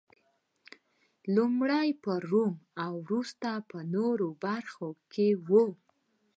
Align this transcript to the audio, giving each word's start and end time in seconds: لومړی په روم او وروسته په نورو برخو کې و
لومړی 1.35 1.89
په 2.03 2.11
روم 2.31 2.55
او 2.83 2.93
وروسته 3.05 3.49
په 3.69 3.77
نورو 3.95 4.27
برخو 4.43 4.89
کې 5.11 5.27
و 5.47 5.49